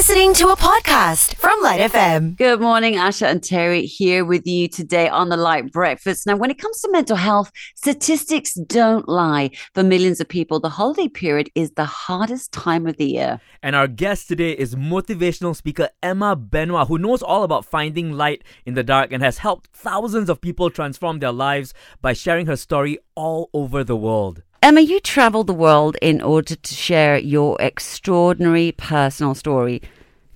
listening 0.00 0.32
to 0.32 0.48
a 0.48 0.56
podcast 0.56 1.34
from 1.34 1.60
Lite 1.60 1.92
FM. 1.92 2.34
Good 2.34 2.58
morning, 2.58 2.94
Asha 2.94 3.26
and 3.26 3.42
Terry 3.42 3.84
here 3.84 4.24
with 4.24 4.46
you 4.46 4.66
today 4.66 5.10
on 5.10 5.28
the 5.28 5.36
Lite 5.36 5.70
Breakfast. 5.72 6.26
Now, 6.26 6.36
when 6.36 6.50
it 6.50 6.56
comes 6.56 6.80
to 6.80 6.90
mental 6.90 7.16
health, 7.16 7.52
statistics 7.76 8.54
don't 8.54 9.06
lie. 9.10 9.50
For 9.74 9.82
millions 9.82 10.18
of 10.18 10.26
people, 10.26 10.58
the 10.58 10.70
holiday 10.70 11.08
period 11.08 11.50
is 11.54 11.72
the 11.72 11.84
hardest 11.84 12.50
time 12.50 12.86
of 12.86 12.96
the 12.96 13.04
year. 13.04 13.42
And 13.62 13.76
our 13.76 13.86
guest 13.86 14.28
today 14.28 14.52
is 14.52 14.74
motivational 14.74 15.54
speaker 15.54 15.90
Emma 16.02 16.34
Benoit, 16.34 16.88
who 16.88 16.96
knows 16.96 17.22
all 17.22 17.42
about 17.42 17.66
finding 17.66 18.12
light 18.12 18.42
in 18.64 18.72
the 18.72 18.82
dark 18.82 19.12
and 19.12 19.22
has 19.22 19.36
helped 19.36 19.68
thousands 19.74 20.30
of 20.30 20.40
people 20.40 20.70
transform 20.70 21.18
their 21.18 21.30
lives 21.30 21.74
by 22.00 22.14
sharing 22.14 22.46
her 22.46 22.56
story 22.56 22.98
all 23.14 23.50
over 23.52 23.84
the 23.84 23.96
world. 23.96 24.44
Emma, 24.62 24.82
you 24.82 25.00
traveled 25.00 25.46
the 25.46 25.54
world 25.54 25.96
in 26.02 26.20
order 26.20 26.54
to 26.54 26.74
share 26.74 27.16
your 27.16 27.56
extraordinary 27.60 28.72
personal 28.72 29.34
story. 29.34 29.80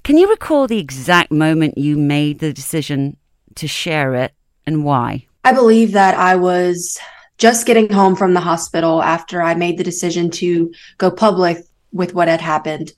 Can 0.03 0.17
you 0.17 0.31
recall 0.31 0.67
the 0.67 0.79
exact 0.79 1.31
moment 1.31 1.77
you 1.77 1.99
made 1.99 2.39
the 2.39 2.51
decision 2.51 3.19
to 3.57 3.69
share 3.69 4.15
it 4.15 4.33
and 4.65 4.83
why? 4.83 5.27
I 5.45 5.53
believe 5.53 5.93
that 5.93 6.15
I 6.15 6.37
was 6.37 6.99
just 7.37 7.67
getting 7.67 7.93
home 7.93 8.17
from 8.17 8.33
the 8.33 8.41
hospital 8.41 9.03
after 9.03 9.43
I 9.43 9.55
made 9.55 9.77
the 9.77 9.85
decision 9.85 10.31
to 10.33 10.73
go 10.97 11.11
public 11.11 11.59
with 11.93 12.15
what 12.15 12.29
had 12.29 12.41
happened. 12.41 12.93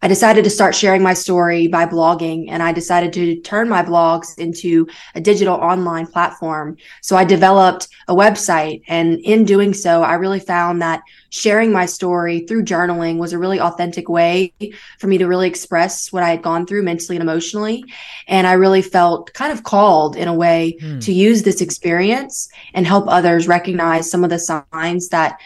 I 0.00 0.08
decided 0.08 0.44
to 0.44 0.50
start 0.50 0.74
sharing 0.74 1.02
my 1.02 1.14
story 1.14 1.66
by 1.66 1.84
blogging 1.84 2.46
and 2.48 2.62
I 2.62 2.72
decided 2.72 3.12
to 3.14 3.40
turn 3.40 3.68
my 3.68 3.82
blogs 3.82 4.38
into 4.38 4.86
a 5.14 5.20
digital 5.20 5.56
online 5.56 6.06
platform. 6.06 6.76
So 7.02 7.16
I 7.16 7.24
developed 7.24 7.88
a 8.06 8.14
website 8.14 8.82
and 8.86 9.18
in 9.20 9.44
doing 9.44 9.74
so, 9.74 10.02
I 10.02 10.14
really 10.14 10.38
found 10.38 10.80
that 10.82 11.02
sharing 11.30 11.72
my 11.72 11.84
story 11.84 12.46
through 12.46 12.64
journaling 12.64 13.18
was 13.18 13.32
a 13.32 13.38
really 13.38 13.60
authentic 13.60 14.08
way 14.08 14.54
for 14.98 15.08
me 15.08 15.18
to 15.18 15.26
really 15.26 15.48
express 15.48 16.12
what 16.12 16.22
I 16.22 16.30
had 16.30 16.42
gone 16.42 16.64
through 16.64 16.84
mentally 16.84 17.16
and 17.16 17.22
emotionally. 17.22 17.84
And 18.28 18.46
I 18.46 18.52
really 18.52 18.82
felt 18.82 19.32
kind 19.34 19.52
of 19.52 19.64
called 19.64 20.16
in 20.16 20.28
a 20.28 20.34
way 20.34 20.76
hmm. 20.80 21.00
to 21.00 21.12
use 21.12 21.42
this 21.42 21.60
experience 21.60 22.48
and 22.72 22.86
help 22.86 23.06
others 23.08 23.48
recognize 23.48 24.08
some 24.08 24.22
of 24.22 24.30
the 24.30 24.38
signs 24.38 25.08
that 25.08 25.40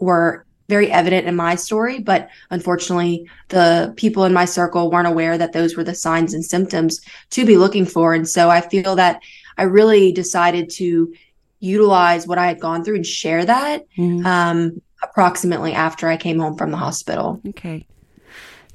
were 0.00 0.45
very 0.68 0.90
evident 0.90 1.26
in 1.26 1.36
my 1.36 1.54
story, 1.54 2.00
but 2.00 2.28
unfortunately, 2.50 3.28
the 3.48 3.92
people 3.96 4.24
in 4.24 4.32
my 4.32 4.44
circle 4.44 4.90
weren't 4.90 5.06
aware 5.06 5.38
that 5.38 5.52
those 5.52 5.76
were 5.76 5.84
the 5.84 5.94
signs 5.94 6.34
and 6.34 6.44
symptoms 6.44 7.00
to 7.30 7.46
be 7.46 7.56
looking 7.56 7.86
for. 7.86 8.14
And 8.14 8.28
so 8.28 8.50
I 8.50 8.60
feel 8.60 8.96
that 8.96 9.22
I 9.58 9.62
really 9.62 10.12
decided 10.12 10.70
to 10.70 11.12
utilize 11.60 12.26
what 12.26 12.38
I 12.38 12.48
had 12.48 12.60
gone 12.60 12.84
through 12.84 12.96
and 12.96 13.06
share 13.06 13.44
that 13.44 13.86
mm-hmm. 13.96 14.26
um, 14.26 14.82
approximately 15.02 15.72
after 15.72 16.08
I 16.08 16.16
came 16.16 16.38
home 16.38 16.56
from 16.56 16.70
the 16.70 16.76
hospital. 16.76 17.40
Okay. 17.48 17.86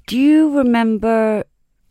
Do 0.08 0.18
you 0.18 0.58
remember 0.58 1.44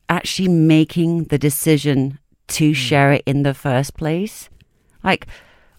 actually 0.09 0.49
making 0.49 1.25
the 1.25 1.39
decision 1.39 2.19
to 2.49 2.73
mm. 2.73 2.75
share 2.75 3.13
it 3.13 3.23
in 3.27 3.43
the 3.43 3.55
first 3.55 3.97
place? 3.97 4.49
Like, 5.05 5.27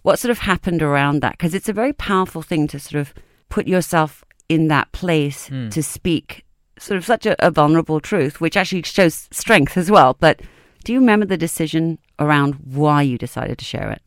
what 0.04 0.18
sort 0.18 0.32
of 0.32 0.40
happened 0.40 0.82
around 0.82 1.22
that? 1.22 1.34
Because 1.34 1.54
it's 1.54 1.70
a 1.70 1.74
very 1.74 1.94
powerful 1.94 2.42
thing 2.42 2.68
to 2.70 2.80
sort 2.80 3.02
of 3.02 3.14
put 3.52 3.68
yourself 3.68 4.24
in 4.50 4.68
that 4.70 4.92
place 4.92 5.50
mm. 5.50 5.70
to 5.72 5.84
speak 5.84 6.44
sort 6.80 6.98
of 6.98 7.06
such 7.06 7.28
a, 7.28 7.36
a, 7.46 7.52
vulnerable 7.52 8.00
truth, 8.00 8.42
which 8.42 8.58
actually 8.58 8.82
shows 8.82 9.28
strength 9.32 9.78
as 9.78 9.92
well. 9.92 10.18
But 10.20 10.42
do 10.84 10.94
you 10.94 11.00
remember 11.00 11.28
the 11.28 11.38
decision 11.38 12.00
around 12.18 12.56
why 12.56 13.04
you 13.04 13.20
decided 13.20 13.60
to 13.60 13.66
share 13.66 13.92
it? 13.92 14.02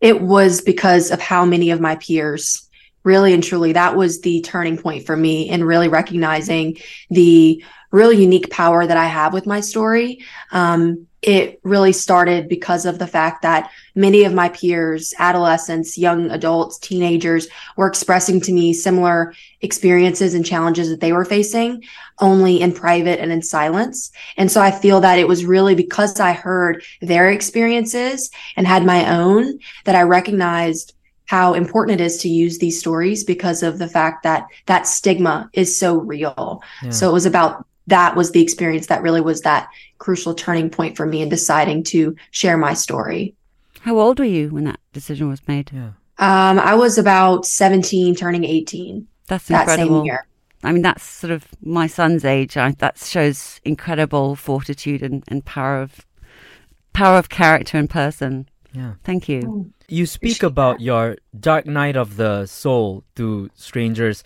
It 0.00 0.20
was 0.20 0.60
because 0.60 1.10
of 1.10 1.20
how 1.20 1.44
many 1.44 1.70
of 1.70 1.80
my 1.80 1.96
peers 1.96 2.68
really 3.02 3.32
and 3.32 3.42
truly 3.42 3.72
that 3.72 3.96
was 3.96 4.20
the 4.20 4.40
turning 4.42 4.76
point 4.76 5.06
for 5.06 5.16
me 5.16 5.48
in 5.48 5.64
really 5.64 5.88
recognizing 5.88 6.76
the 7.08 7.62
really 7.92 8.16
unique 8.16 8.50
power 8.50 8.86
that 8.86 8.96
I 8.96 9.06
have 9.06 9.32
with 9.32 9.46
my 9.46 9.60
story. 9.60 10.20
Um, 10.52 11.06
it 11.26 11.58
really 11.64 11.92
started 11.92 12.48
because 12.48 12.86
of 12.86 13.00
the 13.00 13.06
fact 13.06 13.42
that 13.42 13.68
many 13.96 14.22
of 14.22 14.32
my 14.32 14.48
peers, 14.48 15.12
adolescents, 15.18 15.98
young 15.98 16.30
adults, 16.30 16.78
teenagers 16.78 17.48
were 17.76 17.88
expressing 17.88 18.40
to 18.40 18.52
me 18.52 18.72
similar 18.72 19.34
experiences 19.60 20.34
and 20.34 20.46
challenges 20.46 20.88
that 20.88 21.00
they 21.00 21.12
were 21.12 21.24
facing 21.24 21.82
only 22.20 22.60
in 22.60 22.72
private 22.72 23.18
and 23.18 23.32
in 23.32 23.42
silence. 23.42 24.12
And 24.36 24.52
so 24.52 24.60
I 24.60 24.70
feel 24.70 25.00
that 25.00 25.18
it 25.18 25.26
was 25.26 25.44
really 25.44 25.74
because 25.74 26.20
I 26.20 26.32
heard 26.32 26.84
their 27.02 27.28
experiences 27.28 28.30
and 28.56 28.64
had 28.64 28.86
my 28.86 29.18
own 29.18 29.58
that 29.84 29.96
I 29.96 30.02
recognized 30.02 30.94
how 31.24 31.54
important 31.54 32.00
it 32.00 32.04
is 32.04 32.18
to 32.18 32.28
use 32.28 32.58
these 32.58 32.78
stories 32.78 33.24
because 33.24 33.64
of 33.64 33.78
the 33.78 33.88
fact 33.88 34.22
that 34.22 34.46
that 34.66 34.86
stigma 34.86 35.50
is 35.52 35.76
so 35.76 35.96
real. 35.96 36.62
Yeah. 36.84 36.90
So 36.90 37.10
it 37.10 37.12
was 37.12 37.26
about 37.26 37.66
that 37.86 38.16
was 38.16 38.32
the 38.32 38.42
experience 38.42 38.86
that 38.86 39.02
really 39.02 39.20
was 39.20 39.42
that 39.42 39.68
crucial 39.98 40.34
turning 40.34 40.70
point 40.70 40.96
for 40.96 41.06
me 41.06 41.22
in 41.22 41.28
deciding 41.28 41.84
to 41.84 42.16
share 42.30 42.56
my 42.56 42.74
story. 42.74 43.34
How 43.80 43.98
old 43.98 44.18
were 44.18 44.24
you 44.24 44.48
when 44.48 44.64
that 44.64 44.80
decision 44.92 45.28
was 45.28 45.46
made? 45.46 45.70
Yeah. 45.72 45.90
Um, 46.18 46.58
I 46.58 46.74
was 46.74 46.98
about 46.98 47.46
17, 47.46 48.14
turning 48.14 48.44
18. 48.44 49.06
That's 49.28 49.50
incredible. 49.50 49.76
That 49.76 49.98
same 49.98 50.04
year. 50.04 50.26
I 50.64 50.72
mean, 50.72 50.82
that's 50.82 51.04
sort 51.04 51.30
of 51.30 51.46
my 51.62 51.86
son's 51.86 52.24
age. 52.24 52.56
I, 52.56 52.72
that 52.72 52.98
shows 52.98 53.60
incredible 53.64 54.34
fortitude 54.34 55.02
and, 55.02 55.22
and 55.28 55.44
power 55.44 55.80
of 55.80 56.06
power 56.92 57.18
of 57.18 57.28
character 57.28 57.76
and 57.76 57.88
person. 57.88 58.48
Yeah. 58.72 58.94
Thank 59.04 59.28
you. 59.28 59.70
You 59.88 60.06
speak 60.06 60.42
about 60.42 60.80
your 60.80 61.16
dark 61.38 61.66
night 61.66 61.96
of 61.96 62.16
the 62.16 62.46
soul 62.46 63.04
to 63.14 63.50
strangers. 63.54 64.24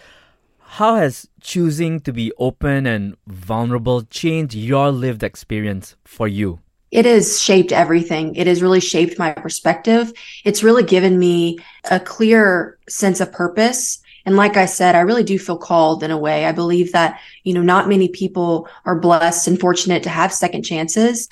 How 0.74 0.94
has 0.94 1.28
choosing 1.40 1.98
to 2.02 2.12
be 2.12 2.32
open 2.38 2.86
and 2.86 3.16
vulnerable 3.26 4.02
changed 4.02 4.54
your 4.54 4.92
lived 4.92 5.24
experience 5.24 5.96
for 6.04 6.28
you? 6.28 6.60
It 6.92 7.06
has 7.06 7.42
shaped 7.42 7.72
everything. 7.72 8.36
It 8.36 8.46
has 8.46 8.62
really 8.62 8.78
shaped 8.78 9.18
my 9.18 9.32
perspective. 9.32 10.12
It's 10.44 10.62
really 10.62 10.84
given 10.84 11.18
me 11.18 11.58
a 11.90 11.98
clear 11.98 12.78
sense 12.88 13.20
of 13.20 13.32
purpose. 13.32 14.00
And 14.24 14.36
like 14.36 14.56
I 14.56 14.66
said, 14.66 14.94
I 14.94 15.00
really 15.00 15.24
do 15.24 15.40
feel 15.40 15.58
called 15.58 16.04
in 16.04 16.12
a 16.12 16.18
way. 16.18 16.46
I 16.46 16.52
believe 16.52 16.92
that, 16.92 17.18
you 17.42 17.52
know, 17.52 17.62
not 17.62 17.88
many 17.88 18.08
people 18.08 18.68
are 18.84 18.98
blessed 18.98 19.48
and 19.48 19.58
fortunate 19.58 20.04
to 20.04 20.08
have 20.08 20.32
second 20.32 20.62
chances 20.62 21.28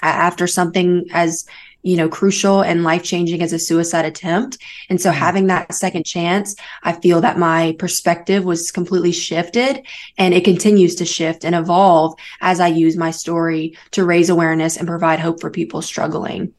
after 0.00 0.46
something 0.46 1.04
as 1.12 1.46
you 1.82 1.96
know, 1.96 2.08
crucial 2.08 2.60
and 2.60 2.82
life 2.82 3.02
changing 3.02 3.40
as 3.40 3.52
a 3.52 3.58
suicide 3.58 4.04
attempt. 4.04 4.58
And 4.88 5.00
so 5.00 5.10
mm-hmm. 5.10 5.18
having 5.18 5.46
that 5.46 5.72
second 5.72 6.04
chance, 6.04 6.54
I 6.82 6.92
feel 6.92 7.20
that 7.20 7.38
my 7.38 7.76
perspective 7.78 8.44
was 8.44 8.70
completely 8.70 9.12
shifted 9.12 9.86
and 10.16 10.34
it 10.34 10.44
continues 10.44 10.94
to 10.96 11.04
shift 11.04 11.44
and 11.44 11.54
evolve 11.54 12.14
as 12.40 12.60
I 12.60 12.68
use 12.68 12.96
my 12.96 13.10
story 13.10 13.76
to 13.92 14.04
raise 14.04 14.28
awareness 14.28 14.76
and 14.76 14.88
provide 14.88 15.20
hope 15.20 15.40
for 15.40 15.50
people 15.50 15.82
struggling. 15.82 16.52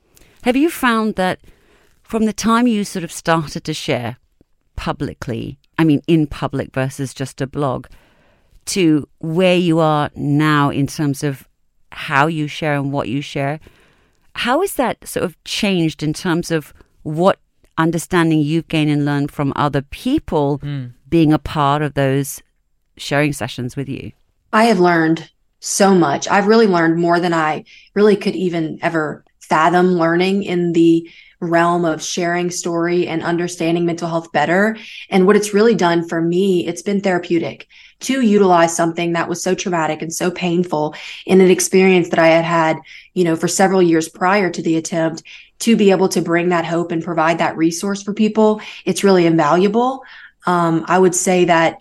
Have 0.44 0.56
you 0.56 0.70
found 0.70 1.16
that 1.16 1.40
from 2.02 2.26
the 2.26 2.34
time 2.34 2.66
you 2.66 2.84
sort 2.84 3.04
of 3.04 3.12
started 3.12 3.64
to 3.66 3.74
share 3.74 4.18
publicly, 4.76 5.60
I 5.78 5.84
mean, 5.84 6.02
in 6.08 6.28
public 6.28 6.74
versus 6.74 7.14
just 7.14 7.42
a 7.42 7.48
blog, 7.48 7.88
to 8.68 9.08
where 9.20 9.58
you 9.58 9.80
are 9.80 10.10
now 10.16 10.70
in 10.70 10.88
terms 10.88 11.24
of 11.24 11.48
how 11.92 12.28
you 12.28 12.48
share 12.48 12.76
and 12.76 12.94
what 12.94 13.10
you 13.10 13.22
share? 13.22 13.60
How 14.40 14.62
is 14.62 14.76
that 14.76 15.06
sort 15.06 15.26
of 15.26 15.36
changed 15.44 16.02
in 16.02 16.14
terms 16.14 16.50
of 16.50 16.74
what 17.04 17.40
understanding 17.78 18.40
you've 18.40 18.70
gained 18.70 18.90
and 18.90 19.04
learned 19.04 19.32
from 19.32 19.52
other 19.58 19.82
people 19.82 20.60
mm. 20.60 20.94
being 21.10 21.34
a 21.34 21.38
part 21.38 21.82
of 21.82 21.94
those 21.94 22.42
sharing 22.96 23.34
sessions 23.34 23.76
with 23.76 23.90
you? 23.90 24.14
I 24.54 24.64
have 24.64 24.80
learned 24.80 25.30
so 25.60 25.94
much. 25.94 26.26
I've 26.30 26.48
really 26.48 26.68
learned 26.68 27.02
more 27.02 27.20
than 27.20 27.34
I 27.34 27.66
really 27.96 28.16
could 28.16 28.34
even 28.34 28.80
ever 28.82 29.26
fathom 29.42 29.88
learning 29.88 30.44
in 30.44 30.72
the 30.72 31.10
realm 31.42 31.84
of 31.84 32.02
sharing 32.02 32.50
story 32.50 33.10
and 33.10 33.22
understanding 33.22 33.86
mental 33.86 34.08
health 34.08 34.32
better. 34.32 34.78
And 35.10 35.28
what 35.28 35.36
it's 35.36 35.54
really 35.54 35.76
done 35.76 36.08
for 36.08 36.22
me, 36.22 36.66
it's 36.66 36.82
been 36.82 37.02
therapeutic 37.02 37.68
to 38.02 38.22
utilize 38.22 38.76
something 38.76 39.14
that 39.14 39.28
was 39.28 39.44
so 39.44 39.54
traumatic 39.54 40.02
and 40.02 40.14
so 40.14 40.32
painful 40.32 40.96
in 41.26 41.42
an 41.42 41.50
experience 41.50 42.10
that 42.10 42.20
I 42.20 42.28
had 42.28 42.46
had, 42.46 42.80
you 43.14 43.24
know, 43.24 43.36
for 43.36 43.48
several 43.48 43.82
years 43.82 44.08
prior 44.08 44.50
to 44.50 44.62
the 44.62 44.78
attempt 44.78 45.24
to 45.60 45.76
be 45.76 45.92
able 45.92 46.08
to 46.10 46.22
bring 46.22 46.50
that 46.50 46.66
hope 46.66 46.92
and 46.92 47.04
provide 47.04 47.38
that 47.40 47.58
resource 47.58 48.02
for 48.02 48.14
people. 48.14 48.62
It's 48.86 49.04
really 49.04 49.26
invaluable. 49.26 50.04
Um, 50.46 50.86
I 50.88 50.98
would 50.98 51.16
say 51.16 51.46
that 51.46 51.80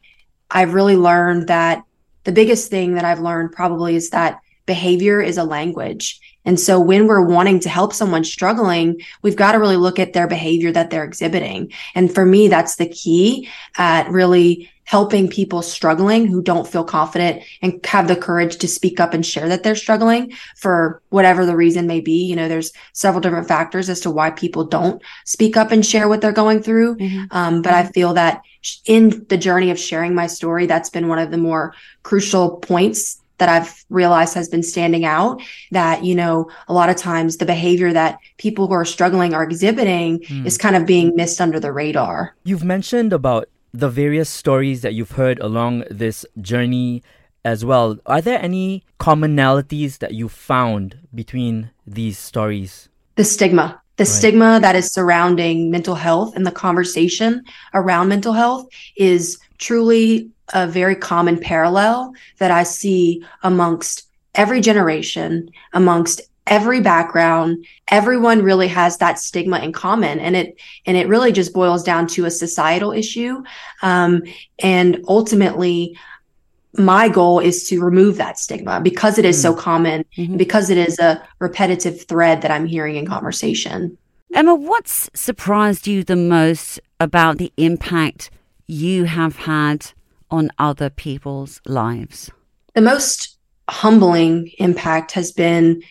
I've 0.50 0.74
really 0.74 0.96
learned 0.96 1.48
that 1.48 1.84
the 2.24 2.32
biggest 2.32 2.70
thing 2.70 2.94
that 2.94 3.04
I've 3.04 3.20
learned 3.20 3.52
probably 3.52 3.94
is 3.94 4.10
that 4.10 4.40
behavior 4.66 5.20
is 5.20 5.38
a 5.38 5.44
language. 5.44 6.20
And 6.48 6.58
so 6.58 6.80
when 6.80 7.06
we're 7.06 7.20
wanting 7.20 7.60
to 7.60 7.68
help 7.68 7.92
someone 7.92 8.24
struggling, 8.24 9.02
we've 9.20 9.36
got 9.36 9.52
to 9.52 9.58
really 9.58 9.76
look 9.76 9.98
at 9.98 10.14
their 10.14 10.26
behavior 10.26 10.72
that 10.72 10.88
they're 10.88 11.04
exhibiting. 11.04 11.70
And 11.94 12.12
for 12.12 12.24
me, 12.24 12.48
that's 12.48 12.76
the 12.76 12.88
key 12.88 13.50
at 13.76 14.08
really 14.10 14.70
helping 14.84 15.28
people 15.28 15.60
struggling 15.60 16.26
who 16.26 16.40
don't 16.40 16.66
feel 16.66 16.84
confident 16.84 17.42
and 17.60 17.84
have 17.84 18.08
the 18.08 18.16
courage 18.16 18.56
to 18.56 18.66
speak 18.66 18.98
up 18.98 19.12
and 19.12 19.26
share 19.26 19.46
that 19.46 19.62
they're 19.62 19.76
struggling 19.76 20.32
for 20.56 21.02
whatever 21.10 21.44
the 21.44 21.54
reason 21.54 21.86
may 21.86 22.00
be. 22.00 22.24
You 22.24 22.34
know, 22.34 22.48
there's 22.48 22.72
several 22.94 23.20
different 23.20 23.46
factors 23.46 23.90
as 23.90 24.00
to 24.00 24.10
why 24.10 24.30
people 24.30 24.64
don't 24.64 25.02
speak 25.26 25.58
up 25.58 25.70
and 25.70 25.84
share 25.84 26.08
what 26.08 26.22
they're 26.22 26.32
going 26.32 26.62
through. 26.62 26.96
Mm-hmm. 26.96 27.24
Um, 27.30 27.60
but 27.60 27.74
I 27.74 27.84
feel 27.88 28.14
that 28.14 28.40
in 28.86 29.26
the 29.28 29.36
journey 29.36 29.70
of 29.70 29.78
sharing 29.78 30.14
my 30.14 30.26
story, 30.26 30.64
that's 30.64 30.88
been 30.88 31.08
one 31.08 31.18
of 31.18 31.30
the 31.30 31.36
more 31.36 31.74
crucial 32.04 32.56
points 32.56 33.20
that 33.38 33.48
I've 33.48 33.84
realized 33.88 34.34
has 34.34 34.48
been 34.48 34.62
standing 34.62 35.04
out 35.04 35.40
that, 35.70 36.04
you 36.04 36.14
know, 36.14 36.50
a 36.68 36.72
lot 36.72 36.90
of 36.90 36.96
times 36.96 37.36
the 37.36 37.46
behavior 37.46 37.92
that 37.92 38.18
people 38.36 38.66
who 38.66 38.74
are 38.74 38.84
struggling 38.84 39.32
are 39.34 39.42
exhibiting 39.44 40.20
Hmm. 40.28 40.46
is 40.46 40.58
kind 40.58 40.76
of 40.76 40.86
being 40.86 41.14
missed 41.16 41.40
under 41.40 41.58
the 41.60 41.72
radar. 41.72 42.34
You've 42.44 42.64
mentioned 42.64 43.12
about 43.12 43.48
the 43.72 43.88
various 43.88 44.28
stories 44.28 44.82
that 44.82 44.94
you've 44.94 45.12
heard 45.12 45.38
along 45.40 45.84
this 45.90 46.26
journey 46.40 47.02
as 47.44 47.64
well. 47.64 47.96
Are 48.06 48.20
there 48.20 48.42
any 48.42 48.82
commonalities 48.98 49.98
that 49.98 50.14
you 50.14 50.28
found 50.28 50.96
between 51.14 51.70
these 51.86 52.18
stories? 52.18 52.88
The 53.16 53.24
stigma, 53.24 53.80
the 53.96 54.04
Right. 54.04 54.08
stigma 54.08 54.58
that 54.60 54.74
is 54.74 54.92
surrounding 54.92 55.70
mental 55.70 55.94
health 55.94 56.34
and 56.34 56.46
the 56.46 56.50
conversation 56.50 57.42
around 57.74 58.08
mental 58.08 58.32
health 58.32 58.66
is 58.96 59.38
truly 59.58 60.30
a 60.54 60.66
very 60.66 60.96
common 60.96 61.38
parallel 61.38 62.12
that 62.38 62.50
I 62.50 62.62
see 62.62 63.24
amongst 63.42 64.08
every 64.34 64.60
generation, 64.60 65.50
amongst 65.72 66.20
every 66.46 66.80
background. 66.80 67.66
Everyone 67.88 68.42
really 68.42 68.68
has 68.68 68.96
that 68.98 69.18
stigma 69.18 69.58
in 69.58 69.72
common 69.72 70.18
and 70.18 70.34
it 70.34 70.56
and 70.86 70.96
it 70.96 71.06
really 71.06 71.30
just 71.30 71.52
boils 71.52 71.82
down 71.82 72.06
to 72.08 72.24
a 72.24 72.30
societal 72.30 72.92
issue. 72.92 73.42
Um, 73.82 74.22
and 74.60 75.04
ultimately 75.08 75.96
my 76.76 77.08
goal 77.08 77.40
is 77.40 77.68
to 77.68 77.82
remove 77.82 78.16
that 78.16 78.38
stigma 78.38 78.80
because 78.80 79.18
it 79.18 79.24
is 79.24 79.40
so 79.40 79.54
common 79.54 80.04
Mhm. 80.16 80.36
because 80.38 80.70
it 80.70 80.78
is 80.78 80.98
a 80.98 81.20
repetitive 81.38 82.04
thread 82.06 82.42
that 82.42 82.50
i'm 82.50 82.66
hearing 82.66 82.96
in 82.96 83.06
conversation. 83.06 83.96
Emma, 84.34 84.54
what's 84.54 85.08
surprised 85.14 85.86
you 85.86 86.04
the 86.04 86.14
most 86.14 86.78
about 87.00 87.38
the 87.38 87.50
impact 87.56 88.30
you 88.66 89.04
have 89.04 89.36
had 89.36 89.92
on 90.30 90.50
other 90.58 90.90
people's 90.90 91.60
lives? 91.66 92.30
the 92.74 92.80
most 92.82 93.36
humbling 93.68 94.50
impact 94.58 95.12
has 95.12 95.32
been 95.32 95.82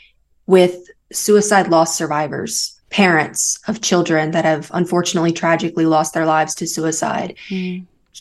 with 0.45 0.75
suicide 1.11 1.67
loss 1.69 1.97
survivors 1.97 2.79
parents 2.89 3.59
of 3.67 3.81
children 3.81 4.31
that 4.31 4.45
have 4.45 4.71
unfortunately 4.73 5.31
tragically 5.33 5.85
lost 5.85 6.13
their 6.13 6.25
lives 6.25 6.55
to 6.55 6.65
suicide 6.65 7.35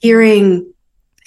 hearing 0.03 0.67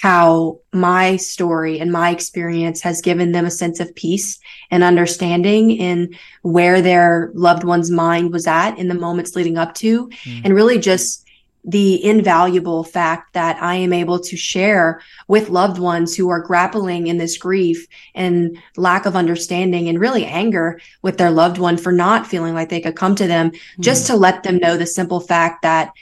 how 0.02 0.58
my 0.72 1.16
story 1.16 1.78
and 1.80 1.90
my 1.92 2.10
experience 2.10 2.80
has 2.82 3.00
given 3.02 3.32
them 3.32 3.44
a 3.46 3.50
sense 3.50 3.80
of 3.80 3.94
peace 3.94 4.38
and 4.70 4.82
understanding 4.82 5.70
in 5.70 6.14
where 6.42 6.80
their 6.82 7.30
loved 7.34 7.64
one's 7.64 7.90
mind 7.90 8.32
was 8.32 8.46
at 8.46 8.76
in 8.78 8.88
the 8.88 8.94
moments 8.94 9.34
leading 9.34 9.56
up 9.58 9.74
to 9.74 10.08
Mm. 10.24 10.40
and 10.44 10.54
really 10.54 10.78
just 10.78 11.24
the 11.64 12.02
invaluable 12.04 12.84
fact 12.84 13.34
that 13.34 13.62
I 13.62 13.74
am 13.74 13.92
able 13.92 14.18
to 14.20 14.36
share 14.36 15.02
with 15.28 15.50
loved 15.50 15.78
ones 15.78 16.16
who 16.16 16.30
are 16.30 16.40
grappling 16.40 17.06
in 17.06 17.18
this 17.18 17.36
grief 17.36 17.86
and 18.14 18.56
lack 18.76 19.04
of 19.04 19.14
understanding 19.14 19.88
and 19.88 20.00
really 20.00 20.24
anger 20.24 20.80
with 21.02 21.18
their 21.18 21.30
loved 21.30 21.58
one 21.58 21.76
for 21.76 21.92
not 21.92 22.26
feeling 22.26 22.54
like 22.54 22.70
they 22.70 22.80
could 22.80 22.96
come 22.96 23.14
to 23.16 23.26
them 23.26 23.50
hmm. 23.50 23.82
just 23.82 24.06
to 24.06 24.16
let 24.16 24.42
them 24.42 24.58
know 24.58 24.76
the 24.76 24.86
simple 24.86 25.20
fact 25.20 25.62
that 25.62 25.92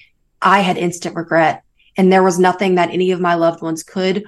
I 0.41 0.61
had 0.61 0.79
instant 0.79 1.17
regret 1.17 1.65
and 1.97 2.13
there 2.13 2.23
was 2.23 2.39
nothing 2.39 2.77
that 2.77 2.91
any 2.91 3.11
of 3.11 3.21
my 3.21 3.35
loved 3.35 3.61
ones 3.61 3.83
could 3.83 4.25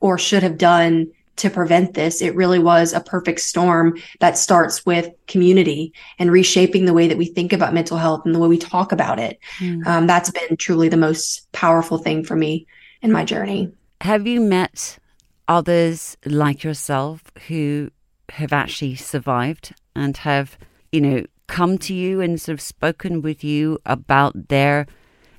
or 0.00 0.16
should 0.16 0.42
have 0.42 0.56
done 0.56 1.12
to 1.40 1.50
prevent 1.50 1.94
this. 1.94 2.22
It 2.22 2.34
really 2.34 2.58
was 2.58 2.92
a 2.92 3.00
perfect 3.00 3.40
storm 3.40 3.98
that 4.20 4.38
starts 4.38 4.86
with 4.86 5.10
community 5.26 5.92
and 6.18 6.30
reshaping 6.30 6.84
the 6.84 6.94
way 6.94 7.08
that 7.08 7.18
we 7.18 7.26
think 7.26 7.52
about 7.52 7.74
mental 7.74 7.96
health 7.96 8.22
and 8.24 8.34
the 8.34 8.38
way 8.38 8.48
we 8.48 8.58
talk 8.58 8.92
about 8.92 9.18
it. 9.18 9.38
Mm. 9.58 9.86
Um, 9.86 10.06
that's 10.06 10.30
been 10.30 10.56
truly 10.56 10.88
the 10.88 10.96
most 10.96 11.50
powerful 11.52 11.98
thing 11.98 12.24
for 12.24 12.36
me 12.36 12.66
in 13.02 13.12
my 13.12 13.24
journey. 13.24 13.72
Have 14.00 14.26
you 14.26 14.40
met 14.40 14.98
others 15.48 16.16
like 16.24 16.62
yourself 16.62 17.22
who 17.48 17.90
have 18.30 18.52
actually 18.52 18.94
survived 18.94 19.74
and 19.96 20.16
have, 20.18 20.56
you 20.92 21.00
know, 21.00 21.24
come 21.48 21.76
to 21.78 21.92
you 21.92 22.20
and 22.20 22.40
sort 22.40 22.54
of 22.54 22.60
spoken 22.60 23.22
with 23.22 23.42
you 23.42 23.78
about 23.84 24.48
their 24.48 24.86